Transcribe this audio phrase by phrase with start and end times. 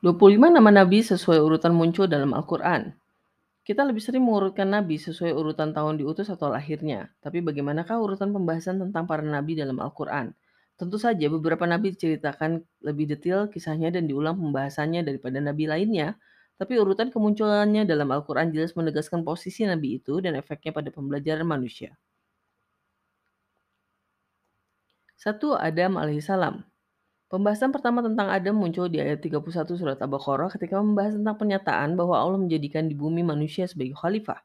[0.00, 2.96] 25 nama nabi sesuai urutan muncul dalam Al-Quran.
[3.60, 7.12] Kita lebih sering mengurutkan nabi sesuai urutan tahun diutus atau lahirnya.
[7.20, 10.32] Tapi bagaimanakah urutan pembahasan tentang para nabi dalam Al-Quran?
[10.80, 16.16] Tentu saja beberapa nabi diceritakan lebih detail kisahnya dan diulang pembahasannya daripada nabi lainnya.
[16.56, 21.92] Tapi urutan kemunculannya dalam Al-Quran jelas menegaskan posisi nabi itu dan efeknya pada pembelajaran manusia.
[25.20, 26.69] Satu Adam alaihissalam.
[27.30, 32.18] Pembahasan pertama tentang Adam muncul di ayat 31 surat Al-Baqarah ketika membahas tentang pernyataan bahwa
[32.18, 34.42] Allah menjadikan di bumi manusia sebagai khalifah.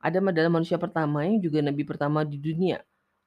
[0.00, 2.80] Adam adalah manusia pertama yang juga nabi pertama di dunia.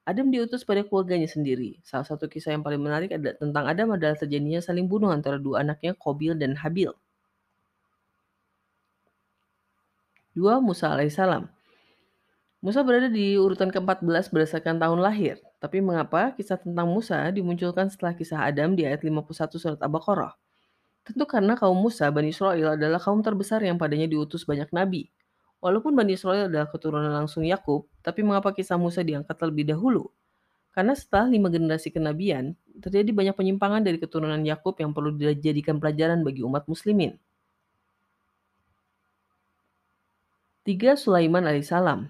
[0.09, 1.77] Adam diutus pada keluarganya sendiri.
[1.85, 5.61] Salah satu kisah yang paling menarik adalah tentang Adam adalah terjadinya saling bunuh antara dua
[5.61, 6.89] anaknya, Kobil dan Habil.
[10.33, 11.45] Dua Musa alaihissalam.
[12.65, 15.37] Musa berada di urutan ke-14 berdasarkan tahun lahir.
[15.59, 20.31] Tapi mengapa kisah tentang Musa dimunculkan setelah kisah Adam di ayat 51 surat Al-Baqarah?
[21.03, 25.11] Tentu karena kaum Musa, Bani Israel adalah kaum terbesar yang padanya diutus banyak nabi.
[25.59, 30.07] Walaupun Bani Israel adalah keturunan langsung Yakub, tapi mengapa kisah Musa diangkat terlebih dahulu?
[30.71, 36.23] Karena setelah lima generasi kenabian, terjadi banyak penyimpangan dari keturunan Yakub yang perlu dijadikan pelajaran
[36.23, 37.19] bagi umat muslimin.
[40.63, 40.95] 3.
[40.95, 42.07] Sulaiman alaihissalam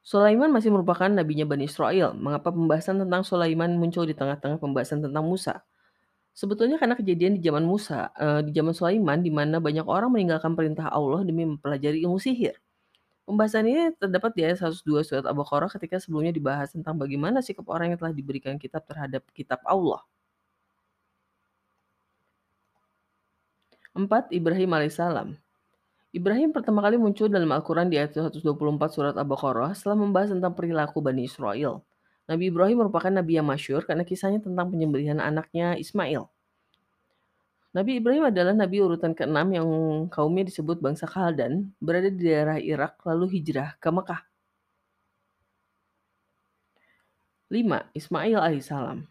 [0.00, 2.16] Sulaiman masih merupakan nabinya Bani Israel.
[2.16, 5.60] Mengapa pembahasan tentang Sulaiman muncul di tengah-tengah pembahasan tentang Musa?
[6.32, 10.56] Sebetulnya karena kejadian di zaman Musa, uh, di zaman Sulaiman, di mana banyak orang meninggalkan
[10.56, 12.56] perintah Allah demi mempelajari ilmu sihir.
[13.28, 17.94] Pembahasan ini terdapat di ayat 102 surat Al-Baqarah ketika sebelumnya dibahas tentang bagaimana sikap orang
[17.94, 20.02] yang telah diberikan kitab terhadap kitab Allah.
[23.94, 24.32] 4.
[24.32, 25.49] Ibrahim alaihissalam
[26.10, 28.42] Ibrahim pertama kali muncul dalam Al-Quran di ayat 124
[28.90, 31.86] surat Al-Baqarah setelah membahas tentang perilaku Bani Israel.
[32.26, 36.26] Nabi Ibrahim merupakan nabi yang masyur karena kisahnya tentang penyembelihan anaknya Ismail.
[37.70, 39.68] Nabi Ibrahim adalah nabi urutan ke-6 yang
[40.10, 44.26] kaumnya disebut bangsa Kaldan, berada di daerah Irak lalu hijrah ke Mekah.
[47.50, 47.98] 5.
[47.98, 49.06] Ismail alaihissalam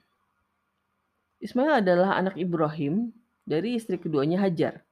[1.39, 3.15] Ismail adalah anak Ibrahim
[3.47, 4.83] dari istri keduanya Hajar.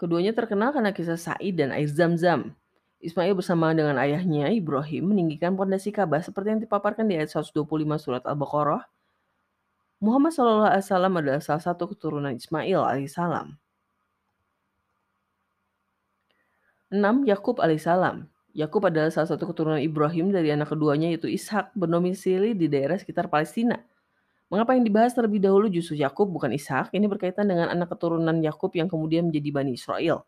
[0.00, 2.56] Keduanya terkenal karena kisah Said dan air zam-zam.
[3.04, 7.68] Ismail bersama dengan ayahnya Ibrahim meninggikan pondasi Ka'bah seperti yang dipaparkan di ayat 125
[8.00, 8.88] surat Al-Baqarah.
[10.00, 10.72] Muhammad SAW
[11.20, 13.60] adalah salah satu keturunan Ismail alaihissalam.
[16.88, 17.28] 6.
[17.28, 18.24] Yakub alaihissalam.
[18.56, 23.28] Yakub adalah salah satu keturunan Ibrahim dari anak keduanya yaitu Ishak bernomisili di daerah sekitar
[23.28, 23.84] Palestina.
[24.50, 26.90] Mengapa yang dibahas terlebih dahulu justru Yakub bukan Ishak?
[26.90, 30.26] Ini berkaitan dengan anak keturunan Yakub yang kemudian menjadi Bani Israel.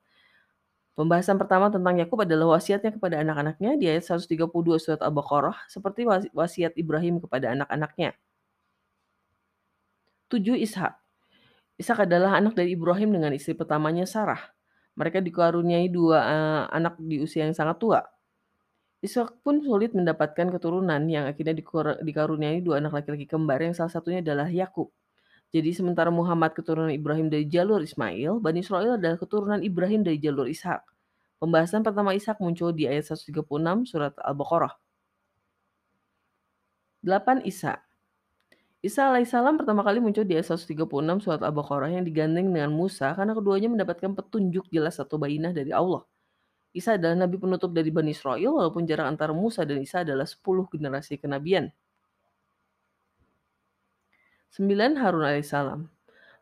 [0.94, 4.46] Pembahasan pertama tentang Yakub adalah wasiatnya kepada anak-anaknya di ayat 132
[4.78, 8.14] surat Al-Baqarah seperti wasiat Ibrahim kepada anak-anaknya.
[10.30, 10.94] 7 Ishak.
[11.82, 14.38] Ishak adalah anak dari Ibrahim dengan istri pertamanya Sarah.
[14.94, 18.04] Mereka dikaruniai dua uh, anak di usia yang sangat tua.
[19.02, 21.58] Ishak pun sulit mendapatkan keturunan yang akhirnya
[21.98, 24.94] dikaruniai dua anak laki-laki kembar yang salah satunya adalah Yakub.
[25.50, 30.46] Jadi sementara Muhammad keturunan Ibrahim dari jalur Ismail, Bani Israel adalah keturunan Ibrahim dari jalur
[30.46, 30.86] Ishak.
[31.42, 34.78] Pembahasan pertama Ishak muncul di ayat 136 surat Al-Baqarah.
[37.02, 37.82] 8 Isa
[38.82, 43.34] Isa alaihissalam pertama kali muncul di ayat 136 surat Al-Baqarah yang digandeng dengan Musa karena
[43.34, 46.06] keduanya mendapatkan petunjuk jelas atau bayinah dari Allah.
[46.72, 50.40] Isa adalah nabi penutup dari Bani Israel walaupun jarak antara Musa dan Isa adalah 10
[50.72, 51.68] generasi kenabian.
[54.52, 54.96] 9.
[55.00, 55.88] Harun alaihissalam.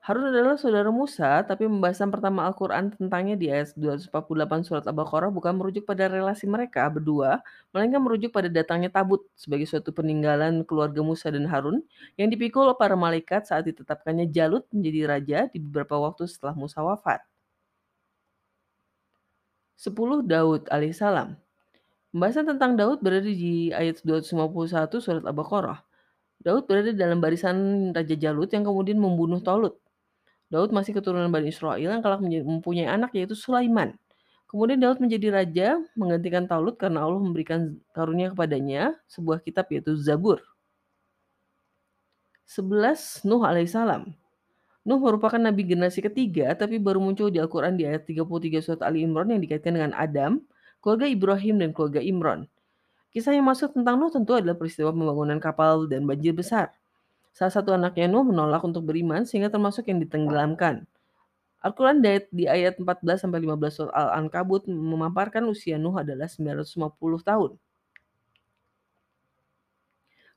[0.00, 5.60] Harun adalah saudara Musa, tapi pembahasan pertama Al-Quran tentangnya di ayat 248 surat Al-Baqarah bukan
[5.60, 11.28] merujuk pada relasi mereka berdua, melainkan merujuk pada datangnya tabut sebagai suatu peninggalan keluarga Musa
[11.28, 11.84] dan Harun
[12.16, 17.20] yang dipikul para malaikat saat ditetapkannya Jalut menjadi raja di beberapa waktu setelah Musa wafat.
[19.80, 21.40] 10 Daud alaihissalam.
[22.12, 25.80] Pembahasan tentang Daud berada di ayat 251 surat Al-Baqarah.
[26.44, 29.80] Daud berada dalam barisan Raja Jalut yang kemudian membunuh Tolut.
[30.52, 33.96] Daud masih keturunan Bani Israel yang kelak mempunyai anak yaitu Sulaiman.
[34.52, 40.44] Kemudian Daud menjadi raja menggantikan Taulut karena Allah memberikan karunia kepadanya sebuah kitab yaitu Zabur.
[42.44, 44.12] 11 Nuh alaihissalam.
[44.90, 49.06] Nuh merupakan nabi generasi ketiga tapi baru muncul di Al-Quran di ayat 33 surat Ali
[49.06, 50.42] Imran yang dikaitkan dengan Adam,
[50.82, 52.50] keluarga Ibrahim dan keluarga Imran.
[53.14, 56.74] Kisah yang masuk tentang Nuh tentu adalah peristiwa pembangunan kapal dan banjir besar.
[57.30, 60.82] Salah satu anaknya Nuh menolak untuk beriman sehingga termasuk yang ditenggelamkan.
[61.62, 62.02] Al-Quran
[62.34, 67.54] di ayat 14 sampai 15 surat Al-Ankabut memaparkan usia Nuh adalah 950 tahun.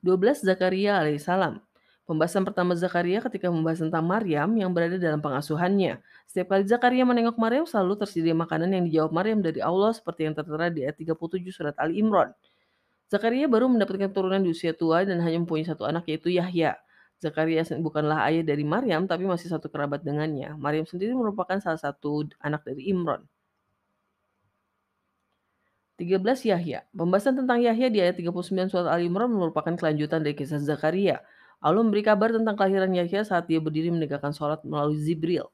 [0.06, 1.58] 12 Zakaria alaihissalam
[2.04, 6.04] Pembahasan pertama Zakaria ketika membahas tentang Maryam yang berada dalam pengasuhannya.
[6.28, 10.36] Setiap kali Zakaria menengok Maryam selalu tersedia makanan yang dijawab Maryam dari Allah seperti yang
[10.36, 12.36] tertera di ayat 37 surat Ali Imran.
[13.08, 16.76] Zakaria baru mendapatkan turunan di usia tua dan hanya mempunyai satu anak yaitu Yahya.
[17.24, 20.60] Zakaria bukanlah ayah dari Maryam tapi masih satu kerabat dengannya.
[20.60, 23.24] Maryam sendiri merupakan salah satu anak dari Imran.
[25.96, 26.20] 13
[26.52, 26.84] Yahya.
[26.92, 31.24] Pembahasan tentang Yahya di ayat 39 surat Al Imran merupakan kelanjutan dari kisah Zakaria.
[31.64, 35.48] Allah memberi kabar tentang kelahiran Yahya saat dia berdiri menegakkan sholat melalui Zibril.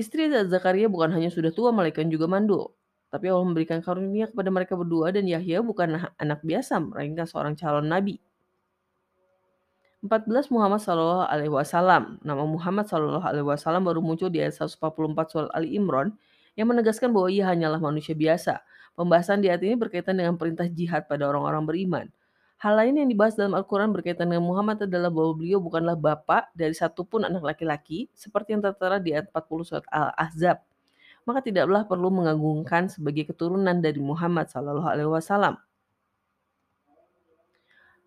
[0.00, 2.72] Istri Zakaria bukan hanya sudah tua, malaikat juga mandul.
[3.12, 7.84] Tapi Allah memberikan karunia kepada mereka berdua dan Yahya bukan anak biasa, melainkan seorang calon
[7.84, 8.16] nabi.
[10.00, 12.18] 14 Muhammad Sallallahu Alaihi Wasallam.
[12.24, 16.16] Nama Muhammad Sallallahu Alaihi Wasallam baru muncul di ayat 144 surat Ali Imran
[16.56, 18.64] yang menegaskan bahwa ia hanyalah manusia biasa.
[18.96, 22.06] Pembahasan di ayat ini berkaitan dengan perintah jihad pada orang-orang beriman.
[22.62, 26.70] Hal lain yang dibahas dalam Al-Quran berkaitan dengan Muhammad adalah bahwa beliau bukanlah bapak dari
[26.70, 30.62] satupun anak laki-laki, seperti yang tertera di ayat 40 surat Al-Ahzab.
[31.26, 35.58] Maka tidaklah perlu mengagungkan sebagai keturunan dari Muhammad Sallallahu Alaihi Wasallam.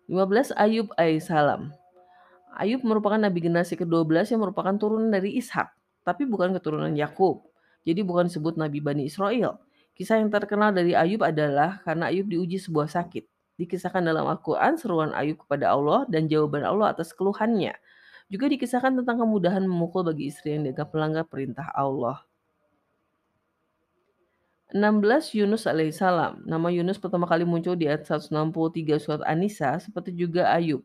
[0.08, 1.76] 15 Ayub alaihissalam.
[2.56, 5.68] Ayub merupakan nabi generasi ke-12 yang merupakan turunan dari Ishak,
[6.00, 7.44] tapi bukan keturunan Yakub.
[7.84, 9.60] Jadi bukan disebut nabi Bani Israel.
[9.92, 13.35] Kisah yang terkenal dari Ayub adalah karena Ayub diuji sebuah sakit.
[13.56, 17.72] Dikisahkan dalam Al-Quran seruan Ayub kepada Allah dan jawaban Allah atas keluhannya.
[18.28, 22.26] Juga dikisahkan tentang kemudahan memukul bagi istri yang dianggap melanggar perintah Allah.
[24.74, 26.42] 16 Yunus alaihissalam.
[26.42, 30.82] Nama Yunus pertama kali muncul di ayat 163 surat An-Nisa seperti juga Ayub.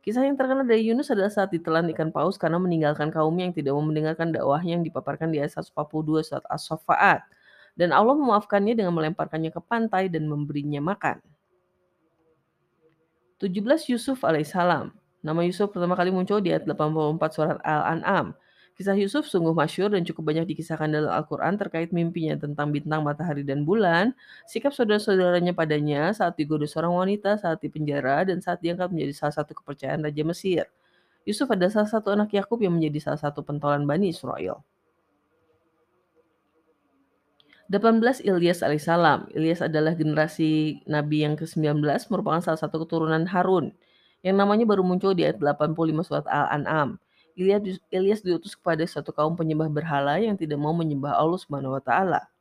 [0.00, 3.76] Kisah yang terkenal dari Yunus adalah saat ditelan ikan paus karena meninggalkan kaumnya yang tidak
[3.76, 7.28] mau mendengarkan dakwahnya yang dipaparkan di ayat 142 surat As-Saffat.
[7.76, 11.20] Dan Allah memaafkannya dengan melemparkannya ke pantai dan memberinya makan.
[13.38, 14.90] 17 Yusuf alaihissalam.
[15.22, 18.34] Nama Yusuf pertama kali muncul di ayat 84 surat Al-An'am.
[18.74, 23.42] Kisah Yusuf sungguh masyur dan cukup banyak dikisahkan dalam Al-Quran terkait mimpinya tentang bintang, matahari,
[23.42, 24.14] dan bulan,
[24.46, 29.54] sikap saudara-saudaranya padanya saat digoda seorang wanita, saat dipenjara, dan saat diangkat menjadi salah satu
[29.58, 30.70] kepercayaan Raja Mesir.
[31.26, 34.62] Yusuf adalah salah satu anak Yakub yang menjadi salah satu pentolan Bani Israel.
[37.68, 39.28] 18 Ilyas alaihissalam.
[39.36, 43.76] Ilyas adalah generasi Nabi yang ke-19 merupakan salah satu keturunan Harun
[44.24, 45.76] yang namanya baru muncul di ayat 85
[46.08, 46.96] surat Al-An'am.
[47.36, 51.82] Ilyas, Ilyas diutus kepada satu kaum penyembah berhala yang tidak mau menyembah Allah Subhanahu wa
[51.84, 52.32] taala.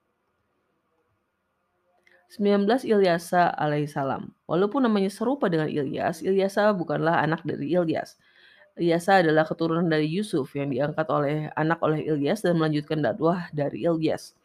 [2.31, 4.31] 19 Ilyasa alaihissalam.
[4.47, 8.15] Walaupun namanya serupa dengan Ilyas, Ilyasa bukanlah anak dari Ilyas.
[8.79, 13.83] Ilyasa adalah keturunan dari Yusuf yang diangkat oleh anak oleh Ilyas dan melanjutkan dakwah dari
[13.83, 14.35] Ilyas.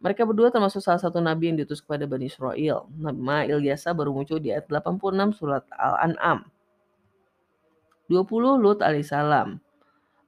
[0.00, 2.88] Mereka berdua termasuk salah satu nabi yang diutus kepada Bani Israel.
[2.96, 6.48] Nama Ilyasa baru muncul di ayat 86 surat Al-An'am.
[8.08, 9.60] 20 Lut alaihissalam.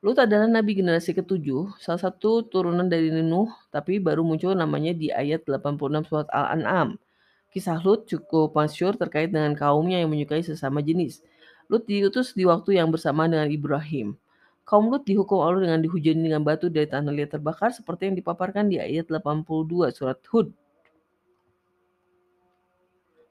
[0.04, 5.08] Lut adalah nabi generasi ketujuh, salah satu turunan dari Nuh, tapi baru muncul namanya di
[5.08, 7.00] ayat 86 surat Al-An'am.
[7.48, 11.24] Kisah Lut cukup masyur terkait dengan kaumnya yang menyukai sesama jenis.
[11.72, 14.20] Lut diutus di waktu yang bersamaan dengan Ibrahim.
[14.62, 18.70] Kaum Lut dihukum Allah dengan dihujani dengan batu dari tanah liat terbakar seperti yang dipaparkan
[18.70, 20.54] di ayat 82 surat Hud.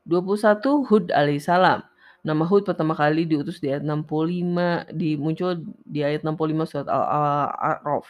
[0.06, 1.80] 21 Hud alaihissalam.
[2.22, 8.06] Nama Hud pertama kali diutus di ayat 65 di muncul di ayat 65 surat Al-A'raf.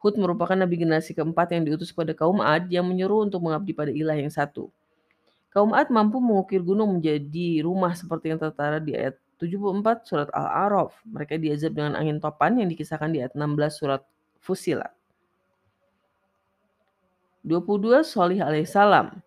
[0.00, 3.92] Hud merupakan nabi generasi keempat yang diutus pada kaum Ad yang menyuruh untuk mengabdi pada
[3.92, 4.72] ilah yang satu.
[5.52, 10.94] Kaum Ad mampu mengukir gunung menjadi rumah seperti yang tertara di ayat 74 surat Al-A'raf.
[11.02, 14.06] Mereka diazab dengan angin topan yang dikisahkan di ayat 16 surat
[14.38, 14.94] Fusilat.
[17.42, 19.18] 22 Solih alaihissalam.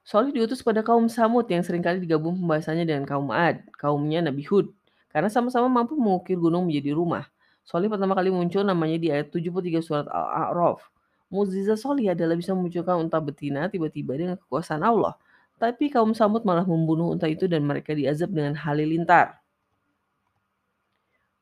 [0.00, 4.40] Solih diutus pada kaum Samud yang sering kali digabung pembahasannya dengan kaum Ad, kaumnya Nabi
[4.48, 4.72] Hud,
[5.12, 7.28] karena sama-sama mampu mengukir gunung menjadi rumah.
[7.68, 10.80] Solih pertama kali muncul namanya di ayat 73 surat Al-A'raf.
[11.28, 15.20] Muzizah Solih adalah bisa memunculkan unta betina tiba-tiba dengan kekuasaan Allah.
[15.60, 19.36] Tapi kaum Samud malah membunuh unta itu dan mereka diazab dengan halilintar.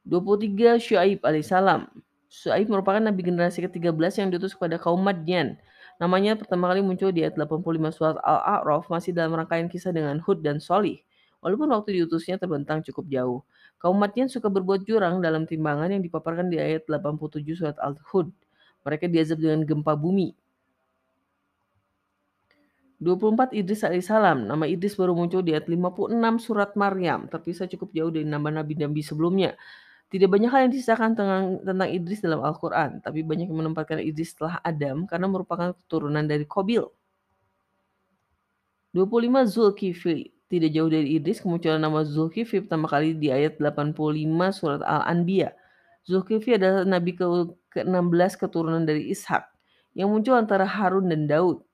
[0.07, 1.91] 23 Syuaib alaihissalam.
[2.31, 5.59] Syuaib merupakan nabi generasi ke-13 yang diutus kepada kaum Madyan.
[5.99, 10.47] Namanya pertama kali muncul di ayat 85 surat Al-A'raf masih dalam rangkaian kisah dengan Hud
[10.47, 11.03] dan Solih.
[11.43, 13.41] Walaupun waktu diutusnya terbentang cukup jauh.
[13.83, 18.31] Kaum Madyan suka berbuat jurang dalam timbangan yang dipaparkan di ayat 87 surat Al-Hud.
[18.87, 20.37] Mereka diazab dengan gempa bumi.
[22.97, 24.49] 24 Idris alaihissalam.
[24.49, 29.05] Nama Idris baru muncul di ayat 56 surat Maryam, terpisah cukup jauh dari nama nabi-nabi
[29.05, 29.53] sebelumnya.
[30.07, 34.39] Tidak banyak hal yang disisahkan tentang, tentang Idris dalam Al-Quran, tapi banyak yang menempatkan Idris
[34.39, 36.87] setelah Adam karena merupakan keturunan dari Kobil.
[38.95, 40.31] 25 Zulkifli.
[40.47, 45.51] Tidak jauh dari Idris, kemunculan nama Zulkifli pertama kali di ayat 85 surat Al-Anbiya.
[46.07, 49.43] Zulkifli adalah nabi ke-16 keturunan dari Ishak
[49.99, 51.67] yang muncul antara Harun dan Daud,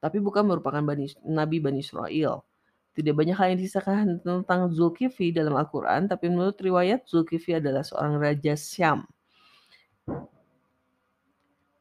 [0.00, 2.48] tapi bukan merupakan Bani, nabi Bani Israel.
[2.94, 8.22] Tidak banyak hal yang disahkan tentang Zulkifli dalam Al-Quran, tapi menurut riwayat Zulkifli adalah seorang
[8.22, 9.02] raja Syam.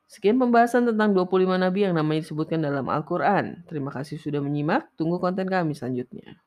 [0.10, 3.65] Sekian pembahasan tentang 25 nabi yang namanya disebutkan dalam Al-Quran.
[3.65, 6.43] Terima kasih sudah menyimak, tunggu konten kami selanjutnya.